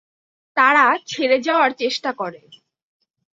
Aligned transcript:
তারা 0.57 0.85
ছেড়ে 1.07 1.37
যাওয়ার 1.39 1.71
চেষ্টা 1.73 2.11
করে। 2.13 2.41